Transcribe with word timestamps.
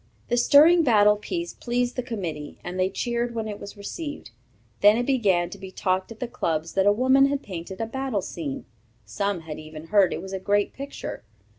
The 0.29 0.37
stirring 0.37 0.81
battle 0.83 1.15
piece 1.15 1.53
pleased 1.53 1.95
the 1.95 2.01
committee, 2.01 2.57
and 2.63 2.79
they 2.79 2.89
cheered 2.89 3.35
when 3.35 3.47
it 3.47 3.59
was 3.59 3.77
received. 3.77 4.31
Then 4.79 4.97
it 4.97 5.05
began 5.05 5.51
to 5.51 5.59
be 5.59 5.69
talked 5.69 6.11
at 6.11 6.19
the 6.19 6.27
clubs 6.27 6.73
that 6.73 6.87
a 6.87 6.91
woman 6.91 7.27
had 7.27 7.43
painted 7.43 7.79
a 7.79 7.85
battle 7.85 8.23
scene! 8.23 8.65
Some 9.05 9.41
had 9.41 9.59
even 9.59 9.89
heard 9.93 10.09
that 10.09 10.15
it 10.15 10.21
was 10.23 10.33
a 10.33 10.39
great 10.39 10.73
picture. 10.73 11.23